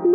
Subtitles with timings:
[0.00, 0.06] Dzień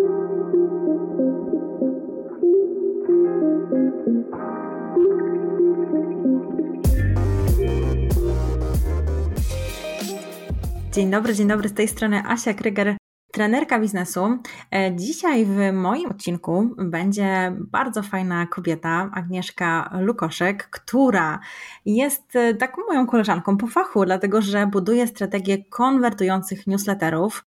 [11.12, 12.98] dobry, dzień dobry, z tej strony Asia Kryger,
[13.32, 14.38] trenerka biznesu.
[14.72, 21.40] E, dzisiaj w moim odcinku będzie bardzo fajna kobieta, Agnieszka Lukoszek, która
[21.86, 27.46] jest e, taką moją koleżanką po fachu, dlatego że buduje strategię konwertujących newsletterów.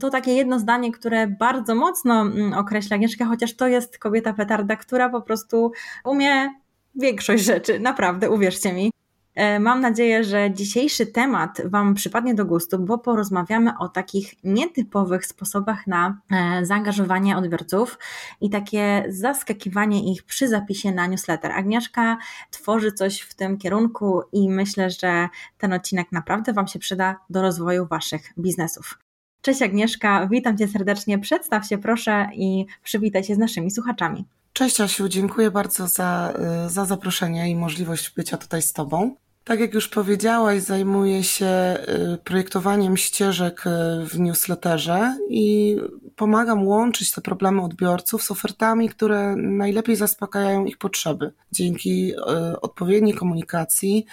[0.00, 4.76] To takie jedno zdanie, które bardzo mocno mm, określa Agnieszkę, chociaż to jest kobieta petarda,
[4.76, 5.72] która po prostu
[6.04, 6.54] umie
[6.94, 8.90] większość rzeczy, naprawdę, uwierzcie mi.
[9.34, 15.26] E, mam nadzieję, że dzisiejszy temat Wam przypadnie do gustu, bo porozmawiamy o takich nietypowych
[15.26, 17.98] sposobach na e, zaangażowanie odbiorców
[18.40, 21.52] i takie zaskakiwanie ich przy zapisie na newsletter.
[21.52, 22.18] Agnieszka
[22.50, 27.42] tworzy coś w tym kierunku i myślę, że ten odcinek naprawdę Wam się przyda do
[27.42, 29.03] rozwoju Waszych biznesów.
[29.44, 31.18] Cześć Agnieszka, witam Cię serdecznie.
[31.18, 34.24] Przedstaw się proszę i przywitaj się z naszymi słuchaczami.
[34.52, 39.16] Cześć Asiu, dziękuję bardzo za, e, za zaproszenie i możliwość bycia tutaj z Tobą.
[39.44, 41.46] Tak jak już powiedziałaś, zajmuję się
[42.14, 43.70] y, projektowaniem ścieżek y,
[44.06, 45.76] w newsletterze i
[46.16, 51.32] pomagam łączyć te problemy odbiorców z ofertami, które najlepiej zaspokajają ich potrzeby.
[51.52, 54.06] Dzięki y, odpowiedniej komunikacji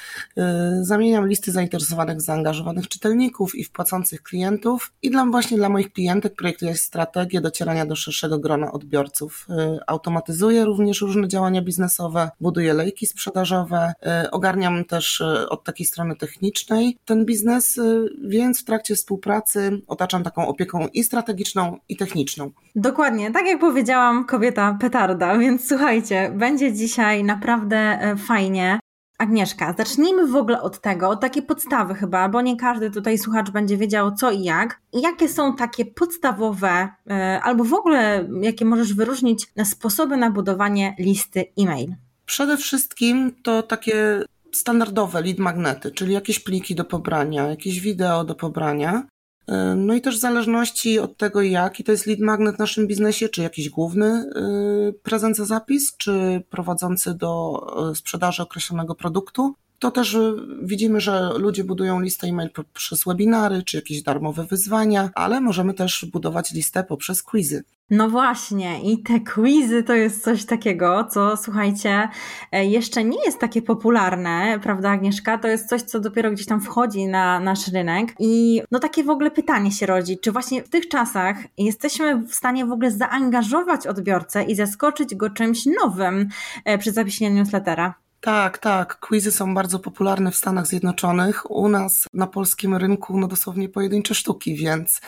[0.81, 6.75] zamieniam listy zainteresowanych, zaangażowanych czytelników i wpłacących klientów i dla, właśnie dla moich klientek projektuję
[6.75, 9.47] strategię docierania do szerszego grona odbiorców.
[9.87, 13.93] Automatyzuję również różne działania biznesowe, buduję lejki sprzedażowe,
[14.31, 20.47] ogarniam też od takiej strony technicznej ten biznes, y, więc w trakcie współpracy otaczam taką
[20.47, 22.51] opieką i strategiczną, i techniczną.
[22.75, 28.79] Dokładnie, tak jak powiedziałam, kobieta petarda, więc słuchajcie, będzie dzisiaj naprawdę e, fajnie.
[29.17, 33.51] Agnieszka, zacznijmy w ogóle od tego, od takiej podstawy chyba, bo nie każdy tutaj słuchacz
[33.51, 34.81] będzie wiedział co i jak.
[34.93, 41.45] Jakie są takie podstawowe, e, albo w ogóle jakie możesz wyróżnić sposoby na budowanie listy
[41.59, 41.95] e-mail?
[42.25, 48.35] Przede wszystkim to takie standardowe lead magnety, czyli jakieś pliki do pobrania, jakieś wideo do
[48.35, 49.07] pobrania.
[49.47, 52.87] E, no i też w zależności od tego, jaki to jest lead magnet w naszym
[52.87, 57.61] biznesie, czy jakiś główny e, prezent za zapis, czy prowadzący do
[57.91, 60.17] e, sprzedaży określonego produktu, to też
[60.63, 66.05] widzimy, że ludzie budują listę e-mail poprzez webinary czy jakieś darmowe wyzwania, ale możemy też
[66.13, 67.63] budować listę poprzez quizy.
[67.89, 72.09] No właśnie, i te quizy to jest coś takiego, co słuchajcie,
[72.51, 75.37] e, jeszcze nie jest takie popularne, prawda, Agnieszka?
[75.37, 78.15] To jest coś, co dopiero gdzieś tam wchodzi na nasz rynek.
[78.19, 82.35] I no takie w ogóle pytanie się rodzi, czy właśnie w tych czasach jesteśmy w
[82.35, 86.29] stanie w ogóle zaangażować odbiorcę i zaskoczyć go czymś nowym
[86.65, 88.01] e, przy zapisie newslettera?
[88.21, 88.99] Tak, tak.
[88.99, 91.51] Quizy są bardzo popularne w Stanach Zjednoczonych.
[91.51, 95.01] U nas na polskim rynku no dosłownie pojedyncze sztuki, więc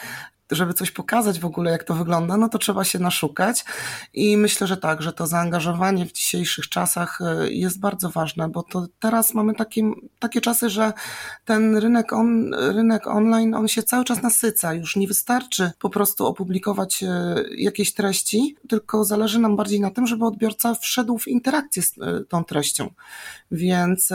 [0.55, 3.65] żeby coś pokazać w ogóle, jak to wygląda, no to trzeba się naszukać.
[4.13, 8.63] I myślę, że tak, że to zaangażowanie w dzisiejszych czasach e, jest bardzo ważne, bo
[8.63, 10.93] to teraz mamy takie, takie czasy, że
[11.45, 14.73] ten rynek, on, rynek online, on się cały czas nasyca.
[14.73, 20.07] Już nie wystarczy po prostu opublikować e, jakieś treści, tylko zależy nam bardziej na tym,
[20.07, 22.89] żeby odbiorca wszedł w interakcję z e, tą treścią.
[23.51, 24.09] Więc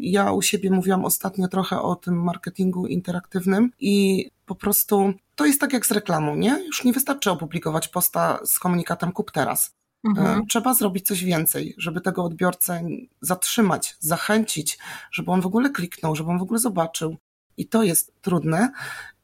[0.00, 5.60] ja u siebie mówiłam ostatnio trochę o tym marketingu interaktywnym i po prostu to jest
[5.60, 6.62] tak jak z reklamą, nie?
[6.66, 9.74] Już nie wystarczy opublikować posta z komunikatem kup teraz.
[10.04, 10.40] Mhm.
[10.40, 12.82] E, trzeba zrobić coś więcej, żeby tego odbiorcę
[13.20, 14.78] zatrzymać, zachęcić,
[15.12, 17.16] żeby on w ogóle kliknął, żeby on w ogóle zobaczył.
[17.56, 18.72] I to jest trudne.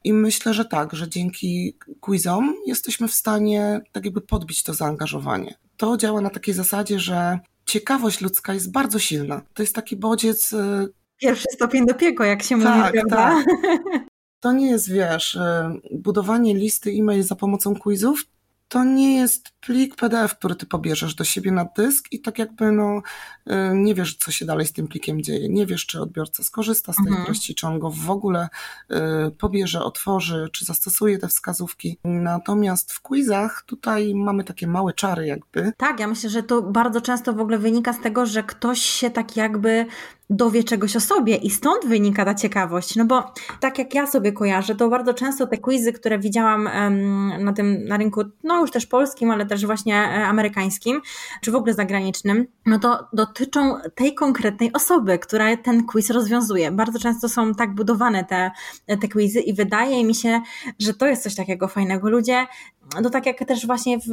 [0.03, 5.55] I myślę, że tak, że dzięki quizom jesteśmy w stanie tak jakby podbić to zaangażowanie.
[5.77, 9.41] To działa na takiej zasadzie, że ciekawość ludzka jest bardzo silna.
[9.53, 10.53] To jest taki bodziec.
[10.53, 13.43] E, Pierwszy stopień do piekła, jak się tak, mówi, prawda?
[13.43, 14.03] Tak.
[14.43, 18.25] To nie jest, wiesz, e, budowanie listy e-mail za pomocą quizów,
[18.73, 22.71] to nie jest plik PDF, który ty pobierzesz do siebie na dysk i tak jakby
[22.71, 23.01] no,
[23.47, 25.49] y, nie wiesz, co się dalej z tym plikiem dzieje.
[25.49, 27.25] Nie wiesz, czy odbiorca skorzysta z tej mhm.
[27.25, 28.49] treści, czy on go w ogóle
[28.91, 28.95] y,
[29.31, 31.97] pobierze, otworzy, czy zastosuje te wskazówki.
[32.03, 35.73] Natomiast w quizach tutaj mamy takie małe czary jakby.
[35.77, 39.09] Tak, ja myślę, że to bardzo często w ogóle wynika z tego, że ktoś się
[39.09, 39.85] tak jakby
[40.29, 42.95] dowie czegoś o sobie i stąd wynika ta ciekawość.
[42.95, 46.69] No bo tak jak ja sobie kojarzę, to bardzo często te quizy, które widziałam
[47.39, 51.01] na tym na rynku, no już też polskim, ale też właśnie e, amerykańskim,
[51.41, 56.71] czy w ogóle zagranicznym, no to dotyczą tej konkretnej osoby, która ten quiz rozwiązuje.
[56.71, 58.51] Bardzo często są tak budowane te,
[58.85, 60.41] te quizy i wydaje mi się,
[60.79, 62.09] że to jest coś takiego fajnego.
[62.09, 62.47] Ludzie
[63.01, 64.07] no tak jak też właśnie w,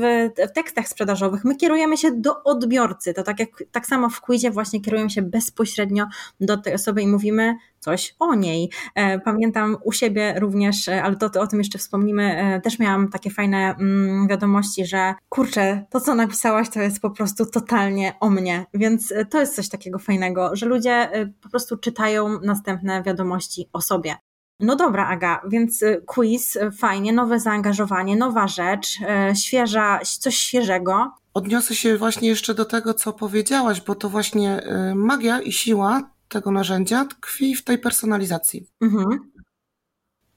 [0.49, 3.14] w, tekstach sprzedażowych, my kierujemy się do odbiorcy.
[3.14, 6.06] To tak jak tak samo w quizie właśnie kierujemy się bezpośrednio
[6.40, 8.70] do tej osoby i mówimy coś o niej.
[8.94, 12.78] E, pamiętam u siebie również, e, ale to, to o tym jeszcze wspomnimy, e, też
[12.78, 18.14] miałam takie fajne mm, wiadomości, że kurczę, to co napisałaś to jest po prostu totalnie
[18.20, 21.11] o mnie, więc to jest coś takiego fajnego, że ludzie
[21.43, 24.17] po prostu czytają następne wiadomości o sobie.
[24.60, 28.98] No dobra, Aga, więc y, quiz, y, fajnie, nowe zaangażowanie, nowa rzecz,
[29.32, 31.12] y, świeża, coś świeżego.
[31.34, 34.62] Odniosę się właśnie jeszcze do tego, co powiedziałaś, bo to właśnie
[34.94, 38.66] magia i siła tego narzędzia tkwi w tej personalizacji.
[38.80, 39.30] Mhm.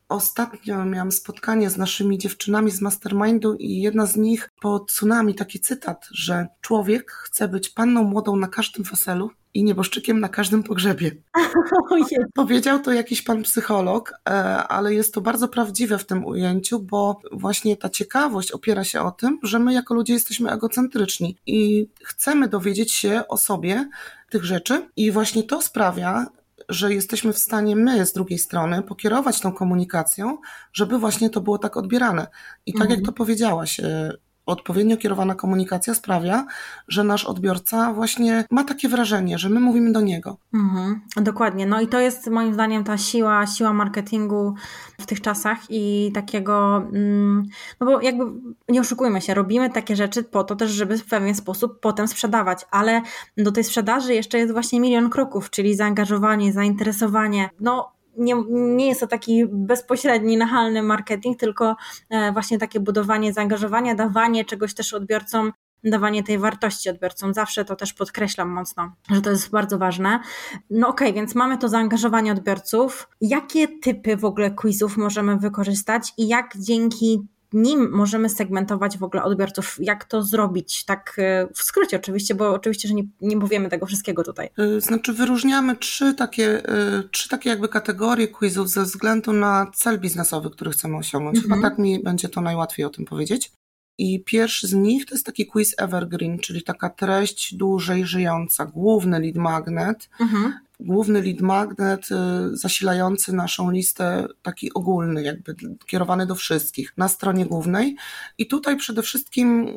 [0.10, 5.60] Ostatnio miałam spotkanie z naszymi dziewczynami z mastermindu i jedna z nich po tsunami taki
[5.60, 11.12] cytat, że człowiek chce być panną młodą na każdym weselu, i nieboszczykiem na każdym pogrzebie.
[12.36, 14.34] Powiedział to jakiś pan psycholog, e,
[14.68, 19.12] ale jest to bardzo prawdziwe w tym ujęciu, bo właśnie ta ciekawość opiera się o
[19.12, 23.90] tym, że my jako ludzie jesteśmy egocentryczni i chcemy dowiedzieć się o sobie
[24.30, 26.26] tych rzeczy i właśnie to sprawia,
[26.70, 30.38] że jesteśmy w stanie my z drugiej strony pokierować tą komunikacją,
[30.74, 32.28] żeby właśnie to było tak odbierane.
[32.66, 33.00] I tak mhm.
[33.00, 34.14] jak to powiedziałaś, e,
[34.46, 36.46] odpowiednio kierowana komunikacja sprawia,
[36.88, 40.38] że nasz odbiorca właśnie ma takie wrażenie, że my mówimy do niego.
[40.54, 41.66] Mhm, dokładnie.
[41.66, 44.56] No i to jest moim zdaniem ta siła, siła marketingu
[45.00, 47.44] w tych czasach i takiego, mm,
[47.80, 48.24] no bo jakby
[48.70, 52.66] nie oszukujmy się, robimy takie rzeczy po to też, żeby w pewien sposób potem sprzedawać,
[52.72, 53.02] ale
[53.38, 57.50] do tej sprzedaży jeszcze jest właśnie milion kroków, czyli zaangażowanie, zainteresowanie.
[57.60, 61.76] No nie, nie jest to taki bezpośredni, nachalny marketing, tylko
[62.10, 65.52] e, właśnie takie budowanie zaangażowania, dawanie czegoś też odbiorcom,
[65.84, 67.34] dawanie tej wartości odbiorcom.
[67.34, 70.20] Zawsze to też podkreślam mocno, że to jest bardzo ważne.
[70.70, 73.10] No okej, okay, więc mamy to zaangażowanie odbiorców.
[73.22, 79.24] Jakie typy w ogóle quizów możemy wykorzystać i jak dzięki nim możemy segmentować w ogóle
[79.24, 83.70] odbiorców, jak to zrobić, tak e, w skrócie oczywiście, bo oczywiście, że nie, nie powiemy
[83.70, 84.50] tego wszystkiego tutaj.
[84.58, 90.00] E, znaczy wyróżniamy trzy takie, e, trzy takie jakby kategorie quizów ze względu na cel
[90.00, 91.38] biznesowy, który chcemy osiągnąć.
[91.38, 91.54] Mhm.
[91.54, 93.52] Chyba tak mi będzie to najłatwiej o tym powiedzieć.
[93.98, 99.20] I pierwszy z nich to jest taki quiz evergreen, czyli taka treść dłużej żyjąca, główny
[99.20, 100.54] lead magnet, mhm
[100.84, 102.16] główny lead magnet y,
[102.58, 107.96] zasilający naszą listę, taki ogólny, jakby kierowany do wszystkich na stronie głównej.
[108.38, 109.68] I tutaj przede wszystkim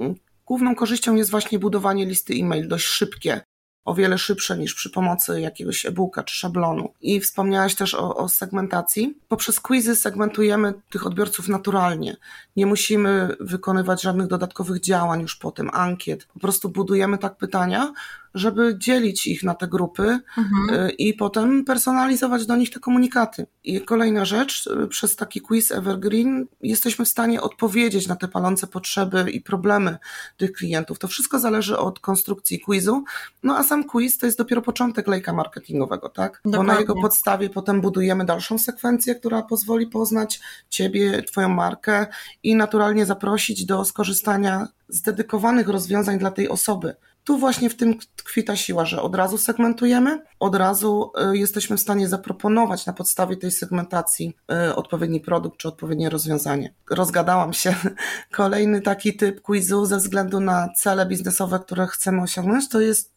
[0.46, 3.40] główną korzyścią jest właśnie budowanie listy e-mail, dość szybkie
[3.86, 6.92] o wiele szybsze niż przy pomocy jakiegoś e-booka czy szablonu.
[7.00, 9.18] I wspomniałaś też o, o, segmentacji.
[9.28, 12.16] Poprzez quizy segmentujemy tych odbiorców naturalnie.
[12.56, 16.26] Nie musimy wykonywać żadnych dodatkowych działań już po tym, ankiet.
[16.26, 17.92] Po prostu budujemy tak pytania,
[18.36, 20.88] żeby dzielić ich na te grupy mhm.
[20.88, 23.46] Y, i potem personalizować do nich te komunikaty.
[23.64, 28.66] I kolejna rzecz, y, przez taki quiz Evergreen jesteśmy w stanie odpowiedzieć na te palące
[28.66, 29.96] potrzeby i problemy
[30.36, 30.98] tych klientów.
[30.98, 33.04] To wszystko zależy od konstrukcji quizu,
[33.42, 36.40] no a sam quiz to jest dopiero początek lejka marketingowego, tak?
[36.44, 36.58] Dokładnie.
[36.58, 42.06] Bo na jego podstawie potem budujemy dalszą sekwencję, która pozwoli poznać Ciebie, Twoją markę
[42.42, 46.94] i naturalnie zaprosić do skorzystania z dedykowanych rozwiązań dla tej osoby
[47.26, 51.76] tu właśnie w tym tkwi ta siła, że od razu segmentujemy, od razu y, jesteśmy
[51.76, 54.36] w stanie zaproponować na podstawie tej segmentacji
[54.68, 56.74] y, odpowiedni produkt czy odpowiednie rozwiązanie.
[56.90, 57.74] Rozgadałam się.
[58.32, 63.15] Kolejny taki typ quizu ze względu na cele biznesowe, które chcemy osiągnąć, to jest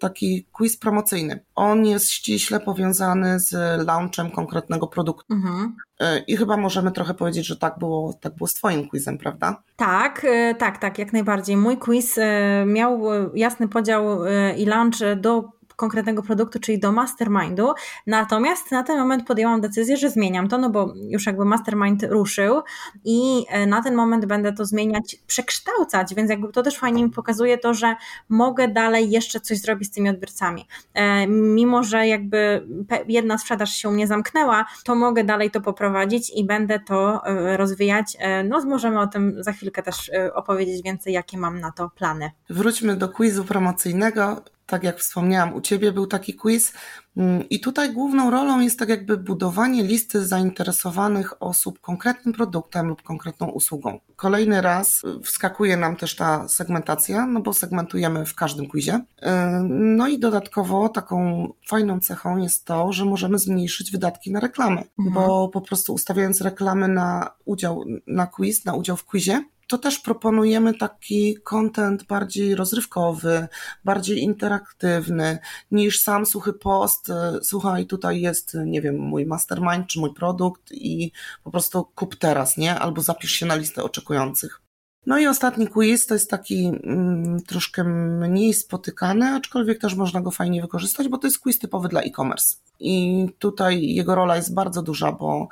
[0.00, 1.44] taki quiz promocyjny.
[1.54, 3.52] On jest ściśle powiązany z
[3.86, 5.34] launchem konkretnego produktu.
[5.34, 5.76] Mhm.
[6.02, 9.62] Y, I chyba możemy trochę powiedzieć, że tak było, tak było z Twoim quizem, prawda?
[9.76, 11.56] Tak, y, tak, tak, jak najbardziej.
[11.56, 12.18] Mój quiz
[12.66, 13.00] miał
[13.34, 14.18] jasny podział
[14.56, 17.72] i launch do konkretnego produktu, czyli do mastermindu.
[18.06, 22.62] Natomiast na ten moment podjęłam decyzję, że zmieniam to, no bo już jakby mastermind ruszył
[23.04, 27.10] i e, na ten moment będę to zmieniać, przekształcać, więc jakby to też fajnie mi
[27.10, 27.96] pokazuje to, że
[28.28, 30.66] mogę dalej jeszcze coś zrobić z tymi odbiorcami.
[30.94, 32.66] E, mimo, że jakby
[33.08, 37.56] jedna sprzedaż się u mnie zamknęła, to mogę dalej to poprowadzić i będę to e,
[37.56, 38.16] rozwijać.
[38.44, 42.30] No, możemy o tym za chwilkę też opowiedzieć więcej, jakie mam na to plany.
[42.50, 46.72] Wróćmy do quizu promocyjnego tak jak wspomniałam, u Ciebie był taki quiz
[47.16, 53.02] mm, i tutaj główną rolą jest tak jakby budowanie listy zainteresowanych osób konkretnym produktem lub
[53.02, 54.00] konkretną usługą.
[54.16, 58.94] Kolejny raz y, wskakuje nam też ta segmentacja, no bo segmentujemy w każdym quizie.
[58.94, 59.26] Y,
[59.68, 65.14] no i dodatkowo taką fajną cechą jest to, że możemy zmniejszyć wydatki na reklamy, mhm.
[65.14, 69.98] bo po prostu ustawiając reklamy na udział, na quiz, na udział w quizie, to też
[69.98, 73.48] proponujemy taki content bardziej rozrywkowy,
[73.84, 75.38] bardziej interaktywny
[75.70, 77.08] niż sam suchy post.
[77.42, 81.12] Słuchaj, tutaj jest, nie wiem, mój mastermind czy mój produkt i
[81.44, 82.78] po prostu kup teraz, nie?
[82.78, 84.60] Albo zapisz się na listę oczekujących.
[85.06, 90.30] No i ostatni quiz to jest taki mm, troszkę mniej spotykany, aczkolwiek też można go
[90.30, 92.56] fajnie wykorzystać, bo to jest quiz typowy dla e-commerce.
[92.80, 95.48] I tutaj jego rola jest bardzo duża, bo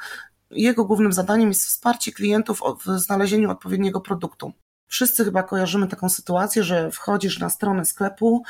[0.50, 4.52] jego głównym zadaniem jest wsparcie klientów w znalezieniu odpowiedniego produktu.
[4.86, 8.42] Wszyscy chyba kojarzymy taką sytuację, że wchodzisz na stronę sklepu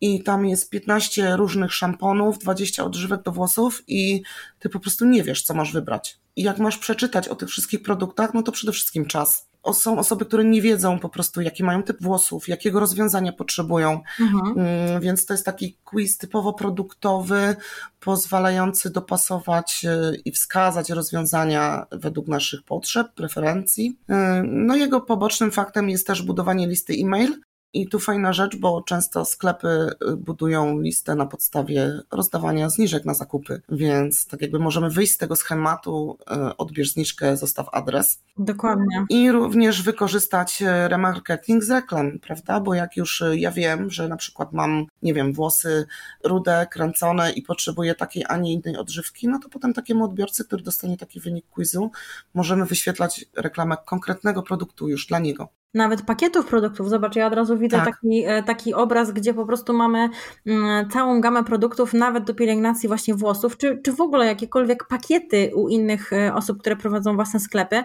[0.00, 4.22] i tam jest 15 różnych szamponów, 20 odżywek do włosów i
[4.58, 6.18] ty po prostu nie wiesz, co masz wybrać.
[6.36, 10.24] I jak masz przeczytać o tych wszystkich produktach, no to przede wszystkim czas są osoby,
[10.24, 14.00] które nie wiedzą po prostu, jaki mają typ włosów, jakiego rozwiązania potrzebują.
[14.20, 14.58] Mhm.
[14.58, 17.56] Mm, więc to jest taki quiz typowo produktowy,
[18.00, 23.98] pozwalający dopasować e, i wskazać rozwiązania według naszych potrzeb, preferencji.
[24.08, 27.40] E, no jego pobocznym faktem jest też budowanie listy e-mail,
[27.74, 29.68] i tu fajna rzecz, bo często sklepy
[30.12, 35.18] y, budują listę na podstawie rozdawania zniżek na zakupy, więc tak jakby możemy wyjść z
[35.18, 38.22] tego schematu, y, odbierz zniżkę, zostaw adres.
[38.38, 39.04] Dokładnie.
[39.10, 42.60] I również wykorzystać y, remarketing z reklam, prawda?
[42.60, 45.86] Bo jak już ja wiem, że na przykład mam, nie wiem, włosy
[46.24, 50.62] rude, kręcone i potrzebuję takiej, a nie innej odżywki, no to potem takiemu odbiorcy, który
[50.62, 51.90] dostanie taki wynik quizu,
[52.34, 56.88] możemy wyświetlać reklamę konkretnego produktu już dla niego nawet pakietów produktów.
[56.88, 57.86] Zobacz, ja od razu widzę tak.
[57.86, 60.08] taki, e, taki obraz, gdzie po prostu mamy
[60.46, 65.50] mm, całą gamę produktów, nawet do pielęgnacji właśnie włosów, czy, czy w ogóle jakiekolwiek pakiety
[65.54, 67.84] u innych e, osób, które prowadzą własne sklepy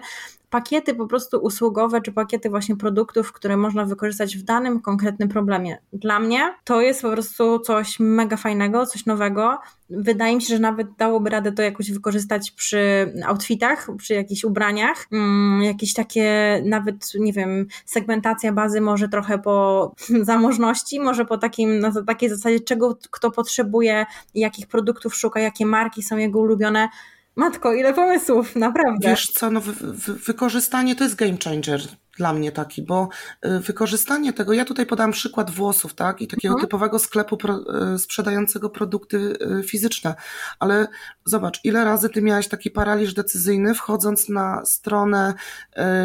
[0.50, 5.78] pakiety po prostu usługowe, czy pakiety właśnie produktów, które można wykorzystać w danym konkretnym problemie.
[5.92, 9.58] Dla mnie to jest po prostu coś mega fajnego, coś nowego.
[9.90, 15.06] Wydaje mi się, że nawet dałoby radę to jakoś wykorzystać przy outfitach, przy jakichś ubraniach,
[15.12, 21.78] mm, jakieś takie nawet, nie wiem, segmentacja bazy może trochę po zamożności, może po takim,
[21.78, 26.88] na takiej zasadzie, czego kto potrzebuje, jakich produktów szuka, jakie marki są jego ulubione
[27.36, 29.08] Matko, ile pomysłów, naprawdę.
[29.08, 31.80] Wiesz co, no, wy, wy, wykorzystanie to jest game changer
[32.16, 33.08] dla mnie taki, bo
[33.46, 36.66] y, wykorzystanie tego, ja tutaj podam przykład włosów, tak, i takiego mhm.
[36.66, 37.60] typowego sklepu pro,
[37.94, 39.16] y, sprzedającego produkty
[39.60, 40.14] y, fizyczne,
[40.58, 40.88] ale
[41.24, 45.34] zobacz, ile razy ty miałeś taki paraliż decyzyjny, wchodząc na stronę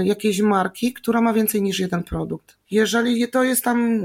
[0.04, 2.58] jakiejś marki, która ma więcej niż jeden produkt.
[2.76, 4.04] Jeżeli to jest tam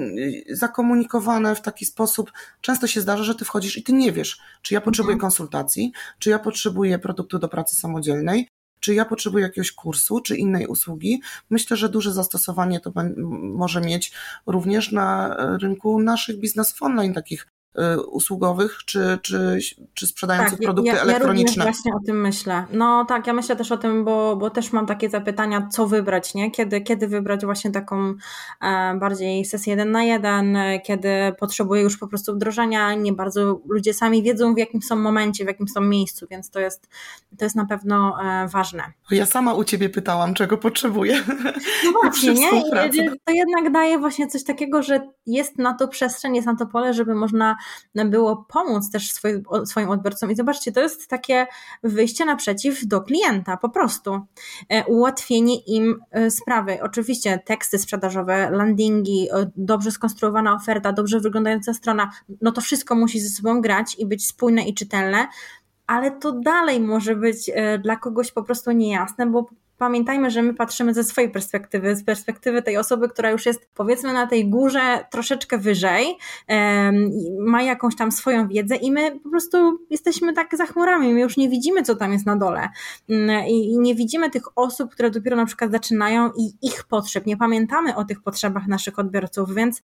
[0.51, 4.75] zakomunikowane w taki sposób, często się zdarza, że ty wchodzisz i ty nie wiesz, czy
[4.75, 5.21] ja potrzebuję mhm.
[5.21, 8.49] konsultacji, czy ja potrzebuję produktu do pracy samodzielnej,
[8.81, 11.23] czy ja potrzebuję jakiegoś kursu, czy innej usługi.
[11.51, 12.93] Myślę, że duże zastosowanie to
[13.43, 14.13] może mieć
[14.47, 17.60] również na rynku naszych biznesów online, takich Y,
[18.11, 19.59] usługowych, czy, czy,
[19.95, 21.65] czy sprzedających tak, produkty ja, elektroniczne.
[21.65, 22.65] Ja właśnie o tym myślę.
[22.73, 26.35] No tak, ja myślę też o tym, bo, bo też mam takie zapytania, co wybrać,
[26.35, 26.51] nie?
[26.51, 28.15] Kiedy, kiedy wybrać właśnie taką
[28.63, 31.09] e, bardziej sesję jeden na jeden, kiedy
[31.39, 35.47] potrzebuję już po prostu wdrożenia, nie bardzo ludzie sami wiedzą w jakim są momencie, w
[35.47, 36.89] jakim są miejscu, więc to jest,
[37.39, 38.83] to jest na pewno e, ważne.
[39.11, 41.23] Ja sama u Ciebie pytałam, czego potrzebuję.
[41.85, 42.49] No właśnie, nie?
[42.93, 46.67] I to jednak daje właśnie coś takiego, że jest na to przestrzeń, jest na to
[46.67, 47.57] pole, żeby można
[47.95, 50.31] było pomóc też swoim, swoim odbiorcom.
[50.31, 51.47] I zobaczcie, to jest takie
[51.83, 54.21] wyjście naprzeciw do klienta, po prostu.
[54.69, 56.79] E, ułatwienie im e, sprawy.
[56.83, 63.21] Oczywiście teksty sprzedażowe, landingi, e, dobrze skonstruowana oferta, dobrze wyglądająca strona, no to wszystko musi
[63.21, 65.29] ze sobą grać i być spójne i czytelne
[65.87, 67.51] ale to dalej może być
[67.83, 72.63] dla kogoś po prostu niejasne, bo pamiętajmy, że my patrzymy ze swojej perspektywy, z perspektywy
[72.63, 76.19] tej osoby, która już jest powiedzmy na tej górze troszeczkę wyżej,
[77.39, 81.37] ma jakąś tam swoją wiedzę i my po prostu jesteśmy tak za chmurami, my już
[81.37, 82.69] nie widzimy, co tam jest na dole.
[83.09, 87.37] Mm, i nie widzimy tych osób, które dopiero na przykład zaczynają i ich potrzeb, nie
[87.37, 89.83] pamiętamy o tych potrzebach naszych odbiorców, więc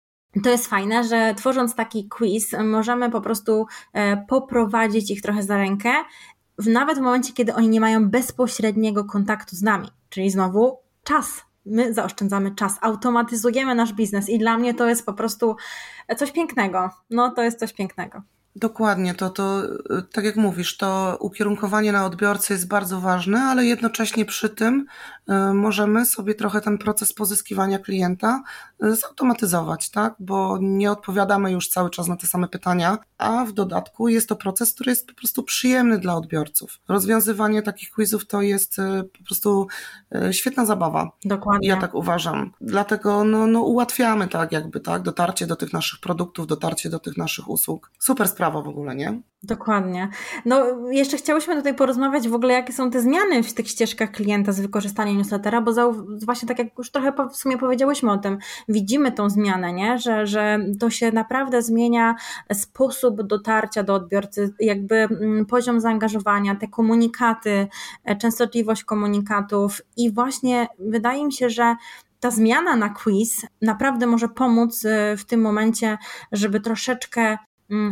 [0.42, 5.56] to jest fajne, że tworząc taki quiz, możemy po prostu e, poprowadzić ich trochę za
[5.56, 5.90] rękę
[6.60, 9.88] w, nawet w momencie, kiedy oni nie mają bezpośredniego kontaktu z nami.
[10.08, 11.42] Czyli znowu czas.
[11.66, 15.56] My zaoszczędzamy czas, automatyzujemy nasz biznes i dla mnie to jest po prostu
[16.16, 16.90] coś pięknego.
[17.10, 18.22] No, to jest coś pięknego.
[18.56, 19.62] Dokładnie, to, to
[20.12, 24.86] tak jak mówisz, to ukierunkowanie na odbiorcę jest bardzo ważne, ale jednocześnie przy tym
[25.28, 28.42] y, możemy sobie trochę ten proces pozyskiwania klienta
[28.84, 30.14] y, zautomatyzować, tak?
[30.18, 34.36] Bo nie odpowiadamy już cały czas na te same pytania, a w dodatku jest to
[34.36, 36.80] proces, który jest po prostu przyjemny dla odbiorców.
[36.88, 38.82] Rozwiązywanie takich quizów to jest y,
[39.18, 39.66] po prostu
[40.30, 41.10] świetna zabawa.
[41.24, 41.68] Dokładnie.
[41.68, 42.52] Ja tak uważam.
[42.60, 45.02] Dlatego no, no ułatwiamy tak jakby, tak?
[45.02, 47.90] Dotarcie do tych naszych produktów, dotarcie do tych naszych usług.
[47.98, 49.20] Super sprawa w ogóle, nie?
[49.42, 50.08] Dokładnie.
[50.44, 54.52] No, jeszcze chciałyśmy tutaj porozmawiać w ogóle, jakie są te zmiany w tych ścieżkach klienta
[54.52, 55.72] z wykorzystaniem newslettera, bo
[56.26, 59.98] właśnie tak jak już trochę w sumie powiedziałyśmy o tym, widzimy tą zmianę, nie?
[59.98, 62.14] Że, że to się naprawdę zmienia
[62.52, 67.68] sposób dotarcia do odbiorcy, jakby mm, poziom zaangażowania, te komunikaty,
[68.04, 71.76] e, częstotliwość komunikatów i właśnie wydaje mi się, że
[72.20, 75.98] ta zmiana na quiz naprawdę może pomóc y, w tym momencie,
[76.32, 77.38] żeby troszeczkę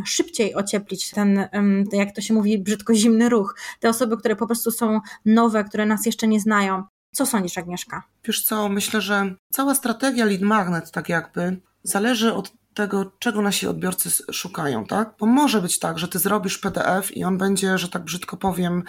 [0.06, 1.48] szybciej ocieplić ten,
[1.92, 3.56] jak to się mówi, brzydko zimny ruch.
[3.80, 6.82] Te osoby, które po prostu są nowe, które nas jeszcze nie znają.
[7.12, 8.02] Co sądzisz, Agnieszka?
[8.24, 13.66] Wiesz co, myślę, że cała strategia lead magnet tak jakby zależy od tego, czego nasi
[13.66, 15.14] odbiorcy szukają, tak?
[15.18, 18.82] Bo może być tak, że ty zrobisz PDF i on będzie, że tak brzydko powiem,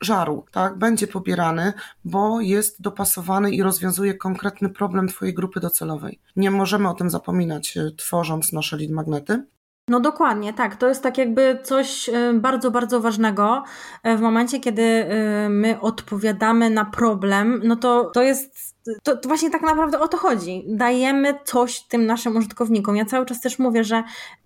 [0.00, 0.78] żaru, tak?
[0.78, 1.72] Będzie pobierany,
[2.04, 6.20] bo jest dopasowany i rozwiązuje konkretny problem twojej grupy docelowej.
[6.36, 9.46] Nie możemy o tym zapominać, e, tworząc nasze lead magnety.
[9.88, 10.76] No dokładnie, tak.
[10.76, 13.62] To jest tak jakby coś e, bardzo, bardzo ważnego.
[14.02, 15.06] E, w momencie, kiedy
[15.48, 20.16] my odpowiadamy na problem, no to to jest to, to, właśnie tak naprawdę o to
[20.16, 20.64] chodzi.
[20.68, 22.96] Dajemy coś tym naszym użytkownikom.
[22.96, 24.02] Ja cały czas też mówię, że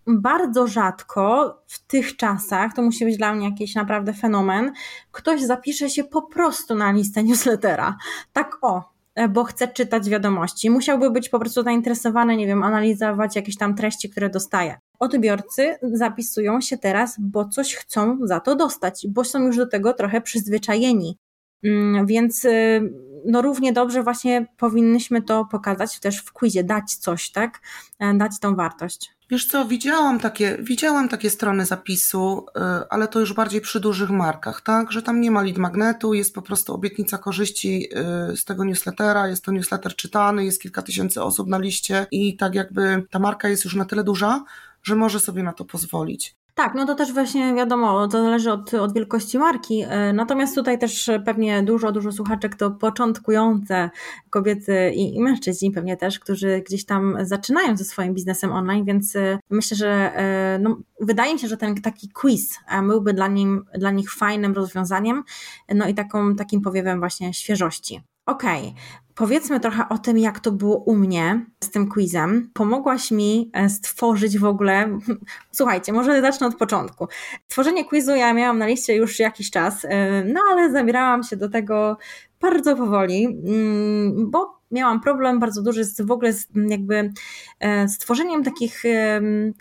[0.06, 4.72] bardzo rzadko w tych czasach, to musi być dla mnie jakiś naprawdę fenomen,
[5.12, 7.96] ktoś zapisze się po prostu na listę newslettera.
[8.32, 8.92] Tak o,
[9.30, 10.70] bo chce czytać wiadomości.
[10.70, 14.78] Musiałby być po prostu zainteresowany, nie wiem, analizować jakieś tam treści, które dostaje.
[14.98, 19.92] Odbiorcy zapisują się teraz, bo coś chcą za to dostać, bo są już do tego
[19.92, 21.18] trochę przyzwyczajeni.
[21.64, 22.80] Mm, więc y,
[23.26, 27.60] no równie dobrze właśnie powinnyśmy to pokazać też w quizie, dać coś, tak?
[27.98, 29.19] E, dać tą wartość.
[29.30, 34.10] Wiesz co, widziałam takie, widziałam takie strony zapisu, y, ale to już bardziej przy dużych
[34.10, 34.92] markach, tak?
[34.92, 37.88] Że tam nie ma lead magnetu, jest po prostu obietnica korzyści
[38.32, 42.36] y, z tego newslettera, jest to newsletter czytany, jest kilka tysięcy osób na liście i
[42.36, 44.44] tak jakby ta marka jest już na tyle duża,
[44.82, 46.39] że może sobie na to pozwolić.
[46.54, 49.84] Tak, no to też właśnie wiadomo, to zależy od, od wielkości marki.
[49.88, 53.90] E, natomiast tutaj też pewnie dużo, dużo słuchaczek to początkujące
[54.30, 59.16] kobiety i, i mężczyźni pewnie też, którzy gdzieś tam zaczynają ze swoim biznesem online, więc
[59.16, 63.64] e, myślę, że e, no, wydaje mi się, że ten taki quiz byłby dla, nim,
[63.74, 65.24] dla nich fajnym rozwiązaniem,
[65.74, 68.02] no i taką, takim powiewem właśnie świeżości.
[68.26, 69.09] Okej, okay.
[69.20, 72.50] Powiedzmy trochę o tym, jak to było u mnie z tym quizem.
[72.54, 74.98] Pomogłaś mi e, stworzyć w ogóle.
[75.52, 77.08] Słuchajcie, może zacznę od początku.
[77.48, 81.48] Tworzenie quizu ja miałam na liście już jakiś czas, e, no ale zabierałam się do
[81.48, 81.96] tego
[82.40, 87.12] bardzo powoli, mm, bo miałam problem bardzo duży z w ogóle z jakby
[87.60, 88.82] e, stworzeniem takich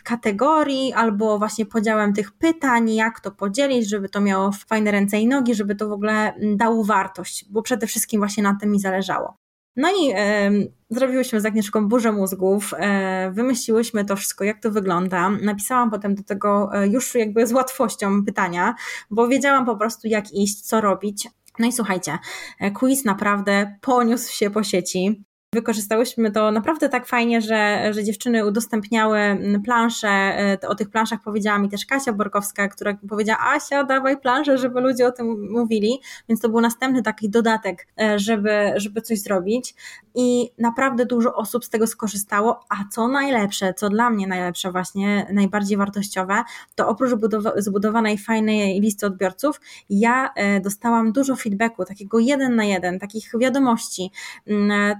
[0.03, 5.27] kategorii albo właśnie podziałem tych pytań, jak to podzielić, żeby to miało fajne ręce i
[5.27, 9.49] nogi, żeby to w ogóle dało wartość, bo przede wszystkim właśnie na tym mi zależało.
[9.75, 10.51] No i e,
[10.90, 15.29] zrobiłyśmy z Agnieszką burzę mózgów, e, wymyśliłyśmy to wszystko, jak to wygląda.
[15.29, 18.75] Napisałam potem do tego e, już jakby z łatwością pytania,
[19.12, 21.27] bo wiedziałam po prostu jak iść, co robić.
[21.60, 22.18] No i słuchajcie,
[22.60, 25.28] e, quiz naprawdę poniósł się po sieci.
[25.53, 29.20] Wykorzystałyśmy to naprawdę tak fajnie, że, że dziewczyny udostępniały
[29.66, 30.07] plansze.
[30.07, 34.81] E, o tych planszach powiedziała mi też Kasia Borkowska, która powiedziała: Asia, dawaj plansze, żeby
[34.81, 36.00] ludzie o tym mówili.
[36.29, 39.75] Więc to był następny taki dodatek, e, żeby, żeby coś zrobić.
[40.16, 42.59] I naprawdę dużo osób z tego skorzystało.
[42.70, 46.44] A co najlepsze, co dla mnie najlepsze, właśnie najbardziej wartościowe,
[46.75, 47.12] to oprócz
[47.57, 54.12] zbudowanej fajnej listy odbiorców, ja e, dostałam dużo feedbacku, takiego jeden na jeden, takich wiadomości,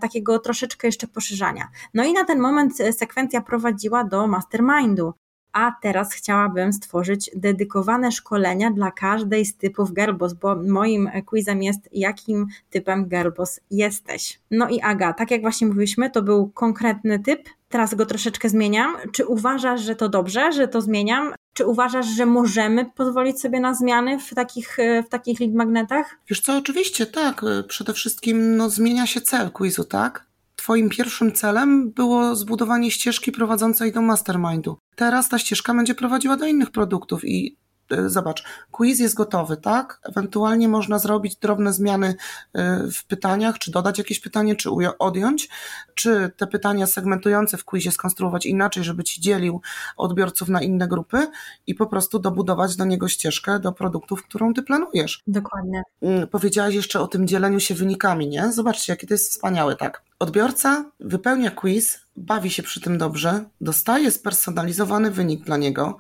[0.02, 1.68] takiego troszeczkę jeszcze poszerzania.
[1.94, 5.14] No i na ten moment e, sekwencja prowadziła do mastermindu.
[5.54, 11.90] A teraz chciałabym stworzyć dedykowane szkolenia dla każdej z typów Girlboss, bo moim quizem jest
[11.92, 14.40] jakim typem Girlboss jesteś.
[14.52, 18.96] No i Aga, tak jak właśnie mówiliśmy, to był konkretny typ, teraz go troszeczkę zmieniam.
[19.12, 21.34] Czy uważasz, że to dobrze, że to zmieniam?
[21.54, 26.18] Czy uważasz, że możemy pozwolić sobie na zmiany w takich, e, w takich lead magnetach?
[26.30, 27.44] Wiesz co, oczywiście tak.
[27.44, 30.29] E, przede wszystkim no, zmienia się cel quizu, tak?
[30.60, 34.78] Twoim pierwszym celem było zbudowanie ścieżki prowadzącej do mastermindu.
[34.96, 37.58] Teraz ta ścieżka będzie prowadziła do innych produktów i
[37.92, 40.00] e, zobacz, quiz jest gotowy, tak?
[40.04, 42.16] Ewentualnie można zrobić drobne zmiany
[42.54, 44.70] e, w pytaniach, czy dodać jakieś pytanie, czy
[45.00, 45.50] odjąć,
[45.96, 49.62] czy te pytania segmentujące w quizie skonstruować inaczej, żeby ci dzielił
[49.98, 51.28] odbiorców na inne grupy
[51.68, 55.24] i po prostu dobudować do niego ścieżkę do produktów, którą ty planujesz.
[55.28, 55.84] Dokładnie.
[56.02, 58.52] Mm, powiedziałaś jeszcze o tym dzieleniu się wynikami, nie?
[58.52, 60.09] Zobaczcie, jakie to jest wspaniałe, tak?
[60.20, 65.98] Odbiorca wypełnia quiz, bawi się przy tym dobrze, dostaje spersonalizowany wynik dla niego,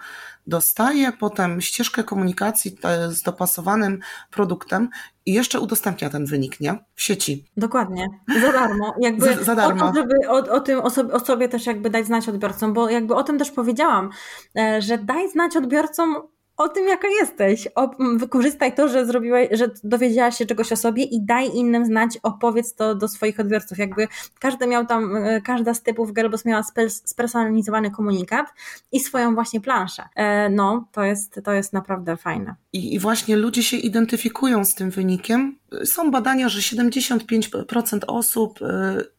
[0.48, 2.78] dostaje potem ścieżkę komunikacji
[3.10, 4.00] z dopasowanym
[4.32, 4.90] produktem
[5.26, 6.80] i jeszcze udostępnia ten wynik, nie?
[6.96, 7.46] W sieci.
[7.58, 8.08] Dokładnie.
[8.42, 8.96] Za darmo.
[9.02, 9.86] Jakby za, za darmo.
[9.86, 12.74] O to, żeby o, o tym o sobie, o sobie też jakby dać znać odbiorcom,
[12.74, 14.10] bo jakby o tym też powiedziałam,
[14.58, 16.16] e, że daj znać odbiorcom
[16.60, 17.68] o tym, jaka jesteś.
[17.76, 22.20] O, wykorzystaj to, że zrobiłeś, że dowiedziałaś się czegoś o sobie i daj innym znać,
[22.24, 23.78] opowiedz to do swoich odbiorców.
[23.78, 24.08] Jakby
[24.40, 26.64] każdy miał tam, e, każda z typów Gerbos miała
[27.06, 28.48] spersonalizowany komunikat
[28.92, 30.04] i swoją właśnie planszę.
[30.16, 32.56] E, no, to jest, to jest naprawdę fajne.
[32.74, 38.66] I, I właśnie ludzie się identyfikują z tym wynikiem, są badania, że 75% osób y,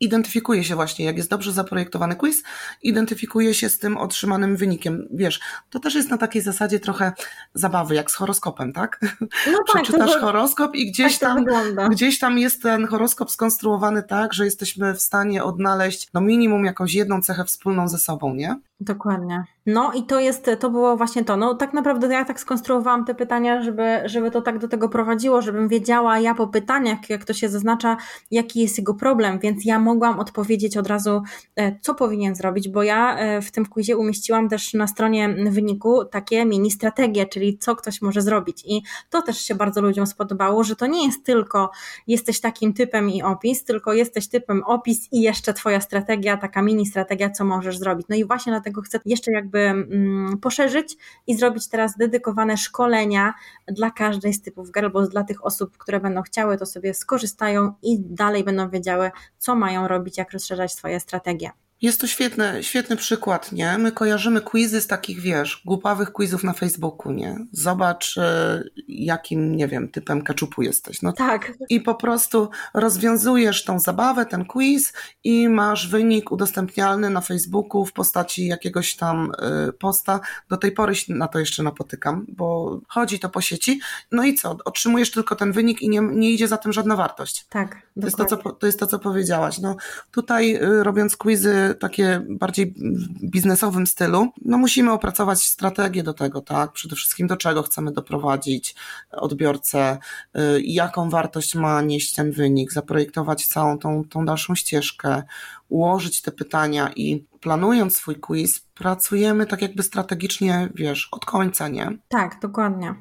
[0.00, 2.42] identyfikuje się właśnie, jak jest dobrze zaprojektowany quiz,
[2.82, 5.08] identyfikuje się z tym otrzymanym wynikiem.
[5.10, 7.12] Wiesz, to też jest na takiej zasadzie trochę
[7.54, 9.00] zabawy, jak z horoskopem, tak?
[9.20, 9.28] No
[9.72, 9.82] tak.
[9.82, 14.44] Przeczytasz to, horoskop i gdzieś tak tam, gdzieś tam jest ten horoskop skonstruowany tak, że
[14.44, 18.56] jesteśmy w stanie odnaleźć no minimum jakąś jedną cechę wspólną ze sobą, nie?
[18.80, 19.44] Dokładnie.
[19.66, 21.36] No i to jest, to było właśnie to.
[21.36, 25.42] No tak naprawdę ja tak skonstruowałam te pytania, żeby, żeby to tak do tego prowadziło,
[25.42, 27.96] żebym wiedziała ja po pytaniach, jak to się zaznacza,
[28.30, 31.22] jaki jest jego problem, więc ja mogłam odpowiedzieć od razu,
[31.56, 36.04] e, co powinien zrobić, bo ja e, w tym quizie umieściłam też na stronie wyniku
[36.04, 40.64] takie mini strategie, czyli co ktoś może zrobić i to też się bardzo ludziom spodobało,
[40.64, 41.70] że to nie jest tylko
[42.06, 46.86] jesteś takim typem i opis, tylko jesteś typem opis i jeszcze twoja strategia, taka mini
[46.86, 48.06] strategia, co możesz zrobić.
[48.08, 53.34] No i właśnie dlatego chcę jeszcze jakby mm, poszerzyć i zrobić teraz dedykowane szkolenia
[53.68, 57.74] dla każdej z typów gier, bo dla tych osób, które będą chciały, to sobie skorzystają
[57.82, 61.50] i dalej będą wiedziały, co mają robić, jak rozszerzać swoje strategie.
[61.82, 63.78] Jest to świetny, świetny przykład, nie?
[63.78, 67.46] My kojarzymy quizy z takich, wiesz, głupawych quizów na Facebooku, nie?
[67.52, 71.02] Zobacz, e, jakim, nie wiem, typem kaczupu jesteś.
[71.02, 71.52] No, tak.
[71.68, 74.92] I po prostu rozwiązujesz tą zabawę, ten quiz
[75.24, 80.20] i masz wynik udostępnialny na Facebooku w postaci jakiegoś tam e, posta.
[80.48, 83.80] Do tej pory się na to jeszcze napotykam, bo chodzi to po sieci.
[84.12, 84.56] No i co?
[84.64, 87.46] Otrzymujesz tylko ten wynik i nie, nie idzie za tym żadna wartość.
[87.48, 89.58] Tak, to jest to, co, to jest to, co powiedziałaś.
[89.58, 89.76] No,
[90.10, 92.74] tutaj e, robiąc quizy takie bardziej
[93.22, 96.72] biznesowym stylu, no musimy opracować strategię do tego, tak?
[96.72, 98.74] Przede wszystkim do czego chcemy doprowadzić
[99.12, 99.98] odbiorcę,
[100.36, 105.22] y, jaką wartość ma nieść ten wynik, zaprojektować całą tą, tą dalszą ścieżkę,
[105.68, 111.98] ułożyć te pytania i planując swój quiz, pracujemy tak jakby strategicznie, wiesz, od końca, nie?
[112.08, 112.94] Tak, dokładnie.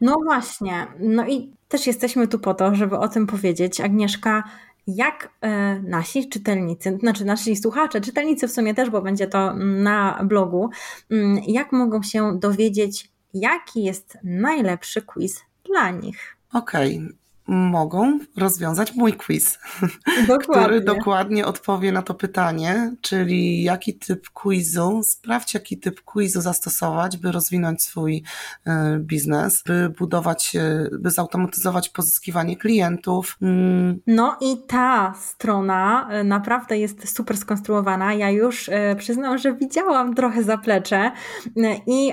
[0.00, 3.80] No właśnie, no i też jesteśmy tu po to, żeby o tym powiedzieć.
[3.80, 4.44] Agnieszka,
[4.86, 10.20] jak e, nasi czytelnicy, znaczy nasi słuchacze, czytelnicy w sumie też, bo będzie to na
[10.24, 10.70] blogu,
[11.10, 16.36] mm, jak mogą się dowiedzieć, jaki jest najlepszy quiz dla nich?
[16.52, 17.19] Okej, okay
[17.50, 19.58] mogą rozwiązać mój quiz,
[20.28, 20.64] dokładnie.
[20.64, 27.16] który dokładnie odpowie na to pytanie, czyli jaki typ quizu, sprawdź jaki typ quizu zastosować,
[27.16, 28.22] by rozwinąć swój
[28.66, 33.36] e, biznes, by budować, e, by zautomatyzować pozyskiwanie klientów.
[33.42, 34.00] Mm.
[34.06, 38.14] No i ta strona e, naprawdę jest super skonstruowana.
[38.14, 41.10] Ja już przyznam, że widziałam trochę zaplecze
[41.86, 42.12] i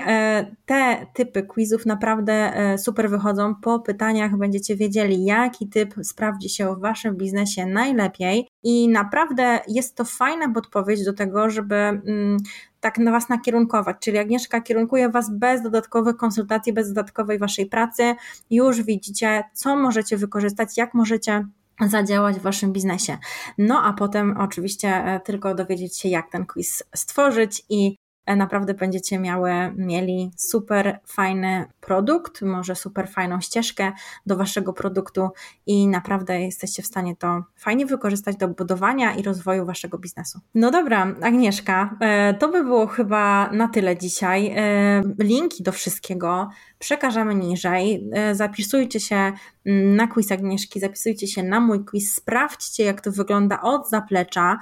[0.66, 3.54] te typy quizów naprawdę super wychodzą.
[3.54, 8.48] Po pytaniach będziecie wiedzieli, jaki typ sprawdzi się w Waszym biznesie najlepiej.
[8.62, 12.36] I naprawdę jest to fajna podpowiedź do tego, żeby mm,
[12.80, 13.96] tak na Was nakierunkować.
[14.00, 18.14] Czyli Agnieszka kierunkuje Was bez dodatkowych konsultacji, bez dodatkowej Waszej pracy.
[18.50, 21.46] Już widzicie, co możecie wykorzystać, jak możecie
[21.86, 23.18] zadziałać w waszym biznesie.
[23.58, 27.96] No a potem oczywiście e, tylko dowiedzieć się, jak ten quiz stworzyć i
[28.36, 33.92] naprawdę będziecie miały, mieli super fajny produkt, może super fajną ścieżkę
[34.26, 35.28] do waszego produktu
[35.66, 40.40] i naprawdę jesteście w stanie to fajnie wykorzystać do budowania i rozwoju waszego biznesu.
[40.54, 44.52] No dobra, Agnieszka, e, to by było chyba na tyle dzisiaj.
[44.56, 48.10] E, linki do wszystkiego przekażemy niżej.
[48.32, 49.32] Zapisujcie się
[49.68, 54.58] na quiz Agnieszki, zapisujcie się na mój quiz, sprawdźcie jak to wygląda od zaplecza,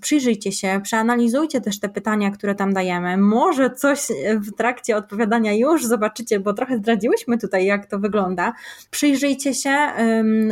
[0.00, 3.16] przyjrzyjcie się, przeanalizujcie też te pytania, które tam dajemy.
[3.16, 4.00] Może coś
[4.34, 8.52] w trakcie odpowiadania już zobaczycie, bo trochę zdradziłyśmy tutaj, jak to wygląda.
[8.90, 9.76] Przyjrzyjcie się,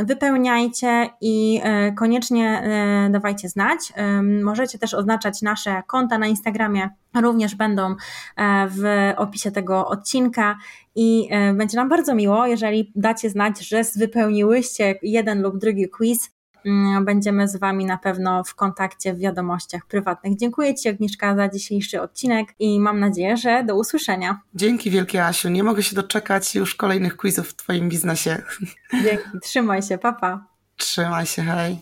[0.05, 3.93] wypełniajcie i e, koniecznie e, dawajcie znać.
[4.43, 6.89] Możecie też oznaczać nasze konta na Instagramie,
[7.21, 7.95] również będą
[8.37, 10.57] e, w opisie tego odcinka
[10.95, 16.38] i będzie nam bardzo miło, jeżeli dacie znać, że wypełniłyście jeden lub drugi quiz
[17.01, 20.37] będziemy z Wami na pewno w kontakcie w wiadomościach prywatnych.
[20.37, 24.41] Dziękuję Ci Agnieszka za dzisiejszy odcinek i mam nadzieję, że do usłyszenia.
[24.55, 28.43] Dzięki wielkie Asiu, nie mogę się doczekać już kolejnych quizów w Twoim biznesie.
[28.93, 30.19] Dzięki, trzymaj się, papa.
[30.21, 30.45] Pa.
[30.77, 31.79] Trzymaj się, hej.